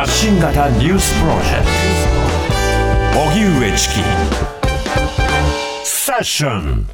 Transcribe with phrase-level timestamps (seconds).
[0.00, 1.66] 発信型ニュースプロジェク
[3.12, 3.20] ト。
[3.20, 3.94] 荻上チキ。
[5.84, 6.86] セッション。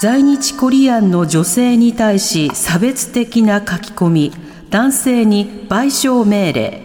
[0.00, 4.32] 在日コリアンの女性に対し差別的な書き込み。
[4.70, 6.80] 男性に賠償命令。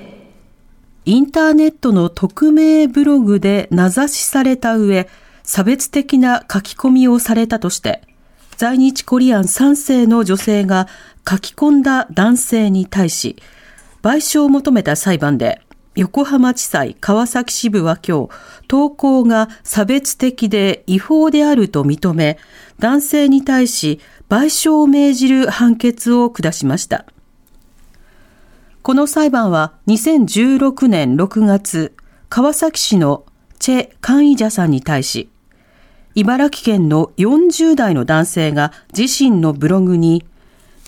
[1.06, 5.08] インターネットの匿名ブログで名指しされた上、
[5.44, 8.02] 差別的な書き込みをされたとして、
[8.58, 10.90] 在日コリアン3世の女性が
[11.26, 13.38] 書き込んだ男性に対し、
[14.02, 15.62] 賠償を求めた裁判で、
[15.96, 18.30] 横浜地裁川崎支部は今日、
[18.68, 22.38] 投稿が差別的で違法であると認め、
[22.80, 27.06] 男性に対し賠償を命じる判決を下しました。
[28.84, 31.94] この裁判は2016年6月、
[32.30, 33.26] 川崎市の
[33.60, 35.30] チェ・カンイジャさんに対し、
[36.16, 40.26] 茨城県の40代の男性が自身のブログに、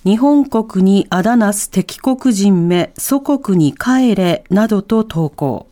[0.06, 5.68] 日本国にあだなす敵国人め祖国に帰れなどと投稿。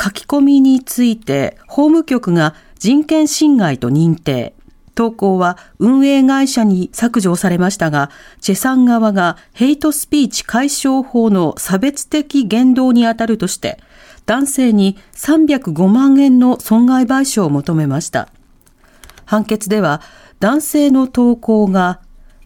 [0.00, 4.54] 書き込みについて法務局が人権侵害と認定。
[4.94, 13.80] 投稿は運営会社に削除されましたが、チェさん側がヘイトスピーチ解消法の差別的言動にあたるとして、
[14.26, 18.28] 男性に305万円の損害賠償を求めました。
[19.24, 20.02] 判決では、
[20.38, 22.00] 男性の投稿が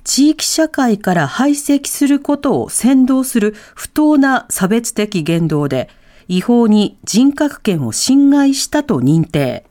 [0.04, 5.88] 地域社会から排斥することを先導する不当な差別的言動で、
[6.28, 9.64] 違法に人格権を侵害したと認定。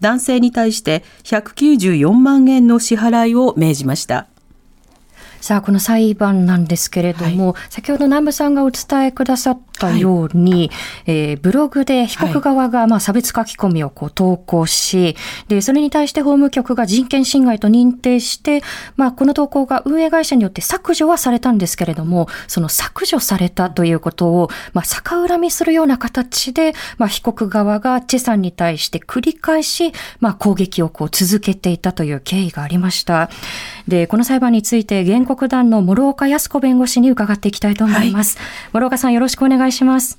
[0.00, 4.28] 男性に対して194万円の支払いを命じました。
[5.44, 10.70] さあ、この裁判なんですけれども、はい、先ほど南部さんがお伝えくださったように、
[11.04, 15.16] はい、えー、ブログで被告側がまあ差別書き込みをこう投稿し、
[15.48, 18.62] で、それに対して法務局が人権侵害と認定して、
[18.96, 33.28] まあ、この投稿が運営会社によって削除はされたんですけれども、その削除されたということを、まあ、逆恨みするような形で、まあ、被告側がチェさんに対して繰り返し、まあ、攻撃をこう続けていたという経緯がありました。
[33.88, 38.38] で、この裁判について原告団の諸岡康子弁護士に伺っていきたいと思います。
[38.38, 40.18] はい、諸岡さんよろしくお願いします。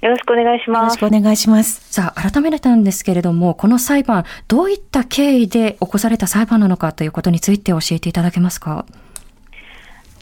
[0.00, 0.82] よろしくお願いします。
[0.82, 1.92] よろしくお願いします。
[1.92, 8.84] さあ、改めてなんですけれども、この裁判、どういった経緯で起こされた裁判なのかということについて教えていただけますか？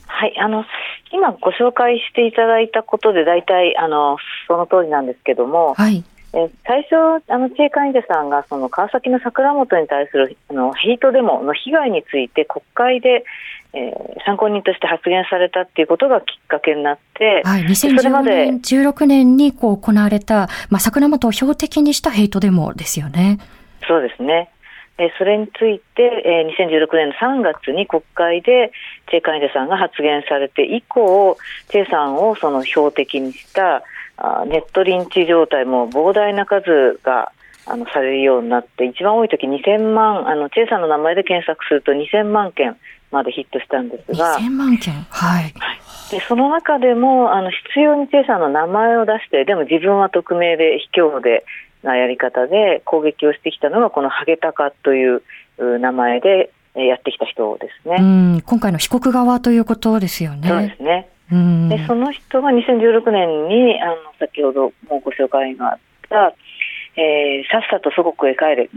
[0.07, 0.65] はい、あの、
[1.13, 6.05] 今ご紹介していただいたことで、大体、あの、その通りなんですけども、はい。
[6.33, 13.25] え最初、あのチェ・カインデさんがその川崎の桜本に対するあのヘイトデモの被害について国会で、
[13.73, 23.39] えー、参考人として発言されたっていうことがきっかけになって、はい、2016年 ,16 年にこう行われた、まあ、桜本を標的にしたヘイトデモですよね。
[23.89, 24.51] そうですね。
[24.99, 28.71] えそれについて、えー、2016年の3月に国会で
[29.11, 31.39] チェ・カインデさんが発言されて以降、
[31.71, 33.83] チェさんをその標的にした
[34.47, 37.33] ネットリンチ状態も膨大な数が
[37.67, 42.77] あのされるようになって一番多い時2000万あのチェイさんの名前で検索すると2000万件
[43.11, 44.39] までヒットしたんですが。
[44.39, 44.95] 2000万件？
[45.11, 45.53] はい、
[46.11, 51.45] でその中でもあの必要にチェイさんの名前を出してでも自分は匿名で卑怯で
[51.83, 55.23] なやり方で攻撃をしてきたのがこのハゲタカという
[55.59, 58.43] 名前でやってきた人ですね。
[58.47, 60.49] 今回の被告側ということですよね。
[60.49, 66.35] そうですねでその人が2016年にあの先ほどもご紹介があった、
[66.97, 68.69] えー、さっさと祖国へ帰れ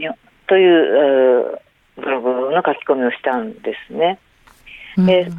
[0.47, 1.59] という
[1.95, 4.19] ブログの書き込みをしたんですね。
[4.97, 5.31] で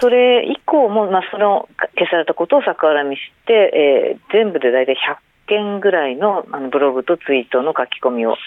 [0.00, 8.40] それ以降も、まあ、その消されたことを逆恨みして、えー、全部で大体100件ぐらいのあのブログとツイートの書き込みをし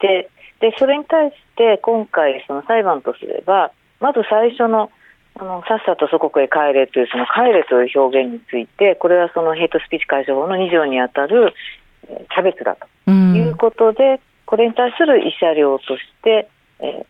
[0.00, 0.28] て
[0.60, 3.70] でそれに対して今回その裁判とすれば
[4.00, 4.90] まず最初の
[5.36, 11.54] あのさっさと祖国へ帰れというその帰れという表現についてこれはそのヘイトスピーチ解消法の2条にあたる
[12.34, 12.86] 差別だと。
[13.10, 16.48] いうことで、うん、これに対する慰謝料として、
[16.80, 17.04] えー、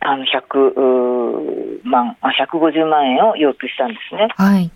[0.00, 4.28] あの100万150万円を要求したんですね。
[4.36, 4.70] はい。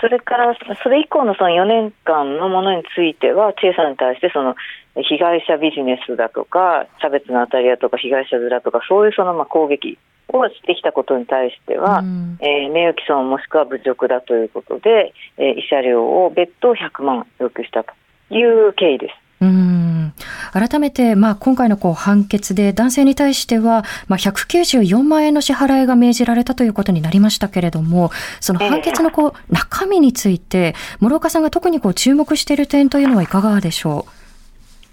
[0.00, 4.56] それから、それ以降のその4年間のものについては、チェイさんに対してその
[4.96, 12.38] 被害者ビジネスだとか、差別の当たり屋とか被害者面とか、そういうそのまあ攻撃をしてきたことに対しては、うん。
[12.40, 17.92] えー名誉毀損もしくは侮辱だということで、えー慰謝料を別途100万要求したと
[18.34, 19.14] いう経緯です。
[19.42, 20.14] うん。
[20.52, 34.06] 改めて、まあ、今回のこう判決で男性に対しては、まあ、194万円の支払いが命じられたということになりましたけれども、その判決のこう中身について、諸岡さんが特にこう注目している点というのはいかがでしょ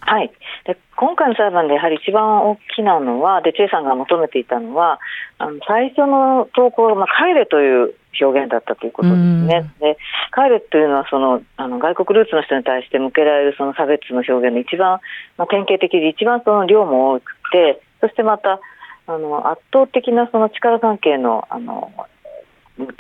[0.10, 0.32] はい、
[0.66, 5.00] で今回の裁判でやはり一番大きなのは、でチェイさんが求めていたのは、
[5.38, 9.72] あの最初の投稿が、まあ、帰れという表現だったということですね。
[9.80, 9.98] で
[10.34, 15.00] 帰れというのはそのあの外国ルーツの人に対して向けられるその差別の表現の一番、
[15.38, 18.60] まあ、典型的で一番その量も多くて、そしてまた
[19.06, 21.94] あの圧倒的なその力関係のあの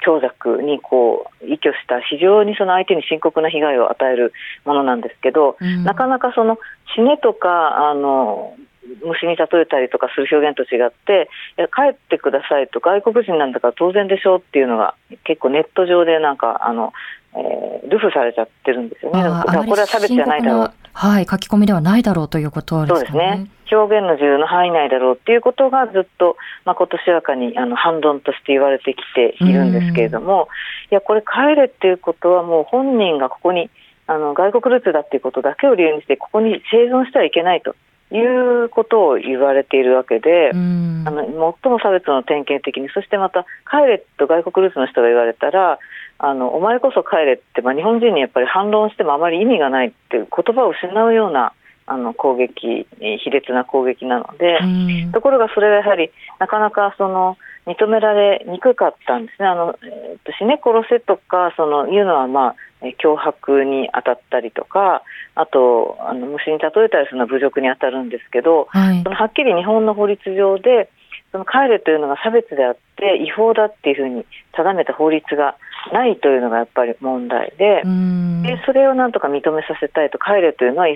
[0.03, 4.33] 強弱にこう依拠した非常にその相手に深刻な被害を与える
[4.65, 6.57] ものなんですけど、うんなかなかその
[6.95, 8.55] 死ねとかあの
[9.03, 16.93] 虫に例えたりとかする表現と違っていや帰ってくださいと外国人なんだから当然でしょうっていうのが結構ネット上でなんかあの、
[17.35, 19.17] えー、ルフされちゃってるんですよう。
[19.17, 19.23] ね。
[19.23, 23.19] だからこれは差別じゃないだろうはい、書き込みではないだろうということでそうですね。
[23.19, 23.51] ね。
[23.71, 30.47] 表現の自由の範囲内だろうっていうことがずっと、まあ、今年やかにあの反論として言われてきているんですけれども、
[30.91, 33.69] いや、これ帰れっていうことはもう本人がここに、
[34.07, 37.75] あの、外国ルーツだっていうことだけを理由にして、ここに生存してはいけないと
[38.11, 41.23] いうことを言われているわけで、うんあの
[41.61, 45.79] 最も差別の典型的に、そしてまた、帰れと外国ルーツの人が言われたら、
[46.19, 51.53] あのお前こそ帰れって、まあ、日本人にやっぱり反論してもあまり意味がないっていう言葉を失うような
[51.87, 57.35] あの攻撃、卑劣な攻撃なので、うんところがそれはやはりなかなかその
[57.65, 59.47] 認められにくかったんですね。
[59.47, 65.01] あのえーと死ね殺せとかそのいうのはまあえー脅迫に当たったりとか、
[65.33, 70.91] あとあの虫に例えたりするのは侮辱に当たるんですけど、はいそのはっきり日本の法律上で
[71.31, 74.25] その帰れというのが差別であって違法だっていうふうに
[74.55, 75.55] 定めた法律が
[75.93, 77.81] ないというのがやっぱり問題で。
[77.85, 80.87] うんでそれをなんとか認めさせたいと帰れというのは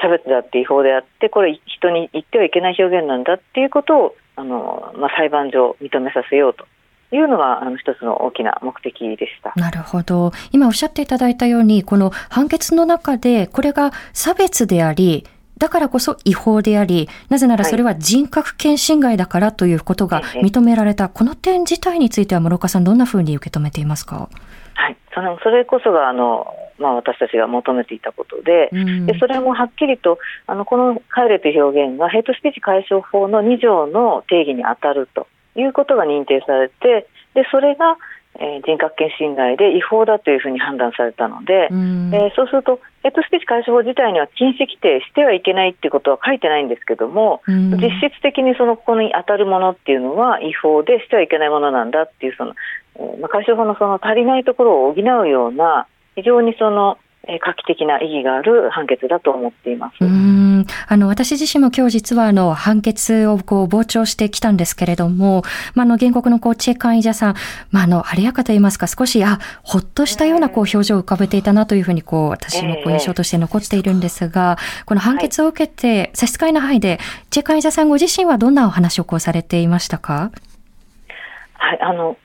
[0.00, 6.66] 差別だって違法であってこれ人に言ってはいけない表現なんだっていうことをあの、まあ、裁判上認めさせようと
[7.14, 9.52] いうのがあの一つの大きな目的でした。
[9.56, 10.32] なるほど。
[10.52, 15.24] 今おっしゃっていただいたように、この判決の中で、これが差別であり、
[15.58, 20.42] だからこそ違法であり、なぜならそれは人格権侵害だからということがええ。
[20.42, 24.28] 認められた、この点自体については、諸岡さん、どんなふうに受け止めていますか？
[24.74, 26.46] はい、そのそれこそがあの、
[26.80, 29.06] まあ、私たちが求めていたことで、うん。
[29.06, 30.18] でそれもはっきりと
[30.48, 37.96] あのこの「帰れ」という表現がヘイトスピーチ解消法の2条の定義に当たるということが認定されてでそれが、
[38.40, 42.10] えー人格権侵害で違法だというふうに判断されたので、うん。
[42.12, 52.54] えーそうするとヘイトスピーチ解消法自体には禁止規定してはいけないっていうことは書いてないんですけども、うん実質的にそのここに当たるものっていうのは違法でしてはいけないものなんだっていうその、
[52.96, 55.86] えーまあ、解消法のその足りないところを補うような
[56.16, 56.96] 非常にその、
[57.28, 59.96] えー画期的な意義がある判決だと思っています。
[60.00, 60.33] うーん
[60.88, 65.42] あの、私自身も今日実はあの、判決をこう、傍聴してきたんですけれども、
[65.74, 67.34] まあ、あの、原告のこう、チェ・カンイジャさん、
[67.70, 77.00] まあ、あの、晴れやかと言いますか、少し、あ、ほっとしたようなこう、表情を浮かべていたなというふうにこう、私もこう、印象として残っているんですが、この判決を受けて、差し支えない範囲で、
[77.30, 80.30] チェ・カンイジャさんご自身はどんなお話をこう、されていましたか？
[81.54, 82.16] はい、あの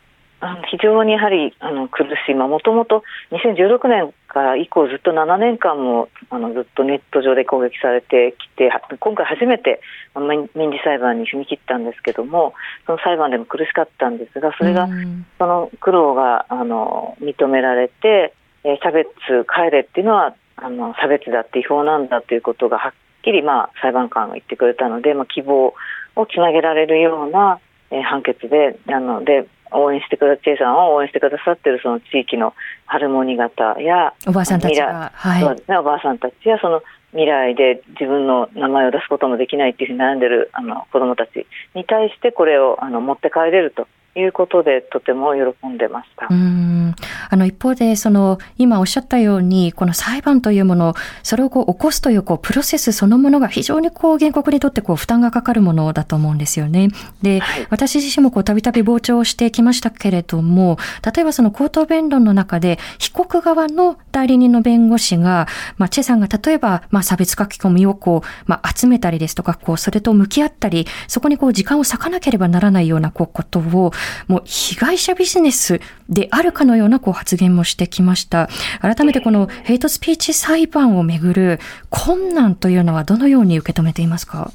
[0.41, 9.81] あの非常にやはりあの苦しい、もともと2016年から以降ずっと7年間もあのずっとネット上で攻撃されてきては今回初めて
[10.15, 12.53] 民民事裁判に踏み切ったんですけども
[12.85, 15.25] その裁判でも苦しかったんですがそれがうん。
[15.37, 19.09] その苦労があの認められて、えー差別
[19.45, 22.91] 帰れっていうのはあの差別だって違法なんだということがはっ
[23.23, 25.73] きり、まあ、裁判官が言ってくれたので、まあ、希望
[26.15, 27.59] をつなげられるような、
[27.91, 32.53] えー判決でなので応援してくだチェイさんを応援してくださってるその地域の
[32.85, 35.43] ハルモニ型やおばあさんたちが、はい。
[35.67, 43.87] ね、おばあさんたちやその未来で自分の名前を出すこともできないっていうふうに悩んでるあの子どもたちに対してこれをあの持って帰れると
[44.19, 46.27] いうことでとても喜んでました。
[46.29, 46.95] うーん
[47.29, 56.89] あの一方で、その今おっしゃったように、この裁判というもの、それをこう起こすというこうプロセスそのものが非常にこう原告にとってこう負担がかかるものだと思うんですよね。
[57.21, 60.77] で、はい私自身もこうたびたび傍聴してきましたけれども、
[61.13, 65.47] 例えばその口頭弁論の中で被告側の代理人の弁護士が、
[65.77, 73.93] まあ、チェさんが例えば、まあ、差別書き込みをこう、まあ、集めたりですとか、こう、それと向き合ったり、そこにこう、時間を割かなければならないようなこうことを、
[74.27, 78.49] もう、被害者ビジネスであるかのようなこう発言もしてきました。
[78.81, 81.59] 改めてこのヘイトスピーチ裁判をめぐる
[81.89, 84.51] 困難というのはどのように受け止めていますか？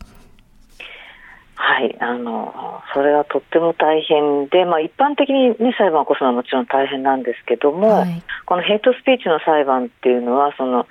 [1.54, 8.22] はい、あのそれはとっても大変で、まあ、一般的に、ね、裁判を起こすのはもちろん大変なんですけども、はい。
[8.46, 10.86] このヘイトスピーチの裁判っていうのはその、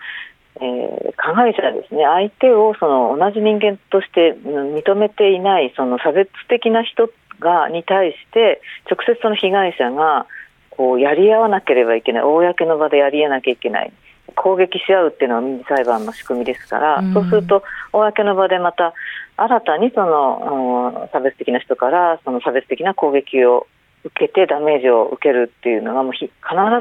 [0.58, 10.28] えー加害者ですね相手をその同じ人間としてうん認めていないその差別的な人がに対して直接その被害者が
[10.70, 13.94] こうやり合わなければいけない公の場でやり合わなきゃいけない
[14.36, 18.94] 攻撃し合うっていうのは民事裁判の仕組みですから、うんそうすると公の場でまた
[19.38, 23.68] 新たにその、うん差別的な人からその差別的な攻撃を
[24.04, 26.32] 受けてダメージを受けるっていうのがもうひ必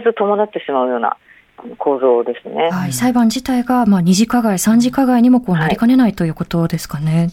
[0.04, 1.16] ず伴ってしまうような
[1.78, 2.70] 構造ですね。
[2.70, 7.30] はい、裁判自体が、まあ、二次加害、三次加害にもこうなりかねないということですかね。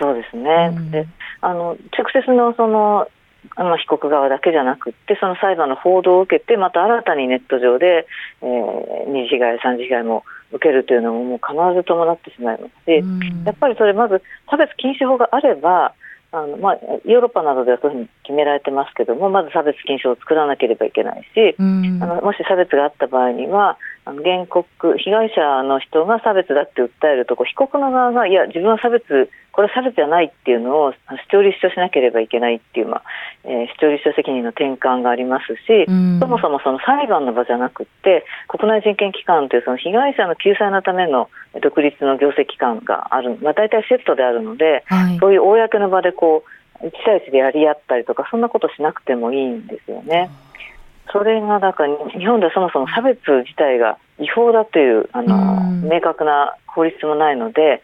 [0.00, 0.72] そうですね。
[0.74, 1.06] うんで、
[1.40, 3.08] あの直接のその
[3.56, 8.06] あまあ被告側だけじゃなくって、その裁判の報道を受けて、また新たにネット上で、
[8.42, 15.94] えー二次被害、三次被害も受けるというのももう必ず伴ってしまいますし、うんやっぱりそれまず差別禁止法があれば。
[16.30, 23.78] あのまあ、ヨーロッパなどではそういうふうに決められてますけどもまず差別禁止法を作らなければいけないし、うんあのもし差別があった場合には、
[24.08, 30.92] あの原告、被害者の人が差別だって訴えると、こう被告の側が、いや、自分は差別、これは差別じゃないっていうのを
[31.26, 33.02] 主張立証しなければいけないっていう、まあ
[33.42, 41.28] えー主張立証責任の転換がありますし、うんそもそもその裁判の場じゃなくって、国内人権機関というその被害者の救済のための
[41.60, 46.44] 独立の行政機関がある、まあ、大体セットであるので、はいそういう公の場でこ
[46.80, 50.30] う1対1でやり合ったりとか、そんなことしなくてもいいんですよね。
[51.12, 57.82] それがだから日本ではそもそも差別自体が違法だというあの、うん明確な法律もないので、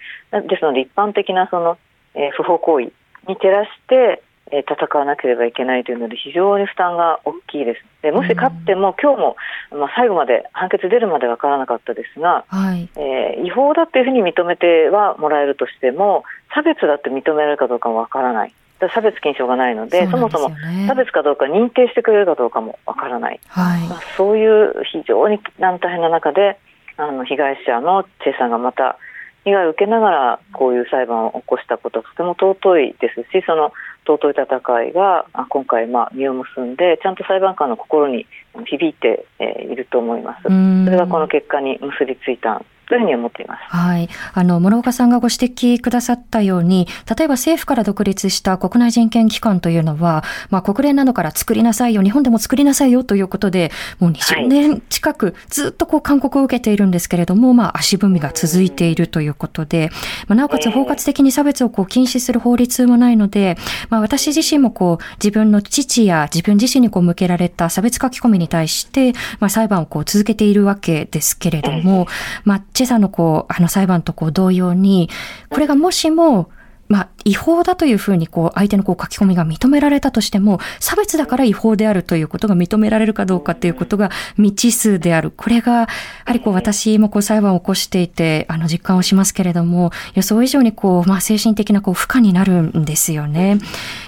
[0.49, 1.79] ですので一般的なその、
[2.15, 2.85] えー不法行為
[3.29, 7.85] に照らして、えー戦わなければいけないというので非常に負担が大きいです。
[8.03, 9.37] でもし勝っても、今日も、
[9.71, 12.89] まあ、最後まで判決出るまでわからなかったですが、はい。
[12.97, 18.55] えー違法だというふうに認めてはもらえるとしても差別だって認められるかどうかもわからない
[18.93, 20.55] 差別禁止法がないのでそそもそも
[20.87, 23.89] 差別かどうか認定してくれるかどうかもわからない、はい。
[23.89, 26.59] まあ、そういう非常に大変な中で
[26.97, 28.99] あの被害者のチェさんがまた
[29.45, 33.73] 被害を受けながらこういう裁判を起こしたことはとても尊いですしその
[34.07, 38.27] 尊い戦いがあ今回まあ実を結んでちゃんと裁判官の心に
[38.67, 40.49] 響いて、えーいると思います。
[40.49, 40.85] うん。
[40.85, 43.61] それがこの結果に結びついたというふうに思っています。
[43.69, 44.09] はい。
[44.33, 46.87] あの、諸岡さんがご指摘くださったように、
[47.17, 59.91] 例えば政府から独立した国内人権機関というのは、まあ国連などから作りなさいよ、日本でも作りなさいよということで、もう20年近くずっとこう勧告を受けているんですけれども、まあ足踏みが続いているということで、
[60.29, 63.57] まあ、なおかつ包括的に差別をこう禁止する法律もないので、
[63.89, 72.07] まあ私自身もこう自分の父や自分自身にこう向けられた差別書き込みに対して、まあ裁判をこう続けているわけですけれども、
[72.45, 75.09] まあ小さんのこう、あの裁判とこう同様に、
[75.49, 76.51] これがもしも、
[76.89, 85.31] まあ、違法だというふうに、こう、相手のこう書き込みが認められたとしても、差別だから違法であるということが認められるかどうかということが未知数である。
[85.31, 85.87] これが、や
[86.27, 93.59] はりこう、私もこう、裁判を起こしていて、あの、実感をしますけれども、予想以上にこう、まあ、精神的なこう、負荷になるんですよね。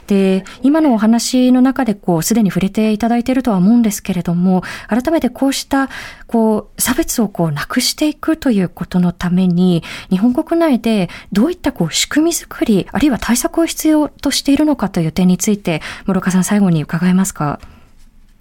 [0.06, 5.88] で、今のお話の中でこう、すでに触れていただいているとは思うんですけれども、改めてこうした、
[6.26, 17.60] こう、差別をこう、なくしていくということのために、日本国内でどういったこう、仕組み作り、あるいは対策を必要としているのかという点について、諸岡さん最後に伺えますか？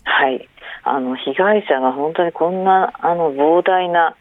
[0.03, 0.47] はい、
[0.83, 4.15] あの被害者が本当にこんなあの膨大な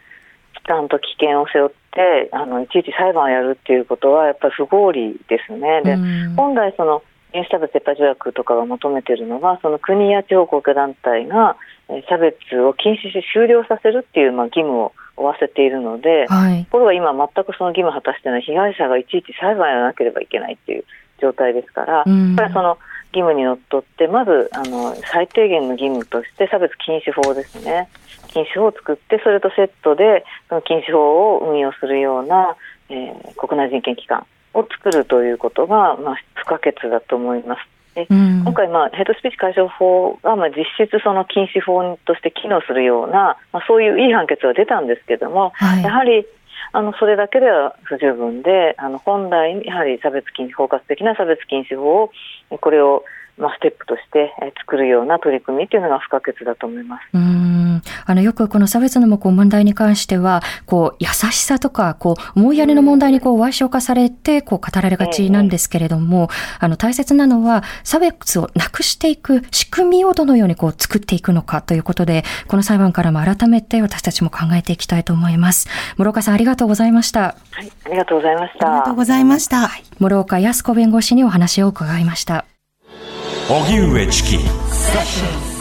[0.52, 5.82] 負担と危険を背負ってあのいちいち裁判をやるっていうことはやっぱり不合理ですね。
[5.84, 6.34] でうん。
[6.36, 7.02] 本来その
[7.50, 11.56] 差別撤廃条約とかが求めているのはその国や地方公共団体が
[11.88, 16.64] えー差別を禁止し終了させるっていうまあ義務を負わせているので、はい。
[16.64, 20.84] ところが今全くその義務を果たしていない被害者がいちいち裁判やらなければいけないっていう
[21.20, 22.78] 状態ですから、うんやっぱりその
[23.14, 27.88] 義務にのっとってまずあの最低限の義務として差別禁止法ですね
[28.26, 32.56] 禁止法を作ってそれとセットでその禁止法を運用するような、
[32.88, 37.73] えー国内人権機関を作るということが、まあ、不可欠だと思います。
[37.94, 46.26] でうん今回、まあ、ヘイトスピーチ解消法が、まあ、実質その禁止法として機能するような、まあ、そういういい判決は出たんですけども、はいやはり
[46.72, 52.10] あのそれだけでは不十分であの本来やはり差別禁止包括的な差別禁止法
[52.50, 53.04] をこれを、
[53.38, 57.02] まあ、ステップとしてえー作るような取り組みというのが不可欠だと思います。
[57.12, 57.63] うーん
[58.06, 75.68] あの、よくこの差別のこう問題に関しては、こう、優しさとか、こう、思いやりの問題にこう、歪小化されて、こう、語られがちなんですけれども、あの、大切なのは、差別をなくしていく仕組みをどのようにこう、作っていくのかということで、この裁判からも改めて私たちも考えていきたいと思います。
[75.96, 77.34] 諸岡さん、ありがとうございました。
[77.50, 78.66] はい、ありがとうございました。
[78.66, 79.70] ありがとうございました。
[80.00, 82.44] 諸岡康子弁護士にお話を伺いました。
[83.48, 85.53] 荻上チキ。